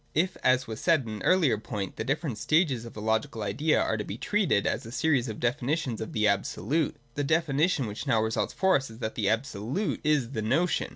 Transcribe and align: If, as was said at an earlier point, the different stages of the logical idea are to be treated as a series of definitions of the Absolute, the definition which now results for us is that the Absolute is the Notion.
If, 0.15 0.35
as 0.43 0.65
was 0.65 0.79
said 0.81 1.01
at 1.01 1.05
an 1.05 1.21
earlier 1.21 1.59
point, 1.59 1.95
the 1.95 2.03
different 2.03 2.39
stages 2.39 2.85
of 2.85 2.93
the 2.93 3.01
logical 3.03 3.43
idea 3.43 3.79
are 3.79 3.97
to 3.97 4.03
be 4.03 4.17
treated 4.17 4.65
as 4.65 4.83
a 4.83 4.91
series 4.91 5.29
of 5.29 5.39
definitions 5.39 6.01
of 6.01 6.11
the 6.11 6.27
Absolute, 6.27 6.95
the 7.13 7.23
definition 7.23 7.85
which 7.85 8.07
now 8.07 8.19
results 8.23 8.51
for 8.51 8.75
us 8.75 8.89
is 8.89 8.97
that 8.97 9.13
the 9.13 9.29
Absolute 9.29 10.01
is 10.03 10.31
the 10.31 10.41
Notion. 10.41 10.89